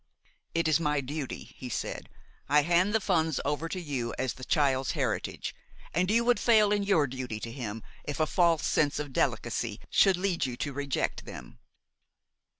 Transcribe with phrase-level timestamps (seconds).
[0.55, 2.09] "It is my duty," he said;
[2.49, 5.53] "I hand the funds over to you as the child's heritage,
[5.93, 9.79] and you would fail in your duty to him if a false sense of delicacy
[9.91, 11.59] should lead you to reject them."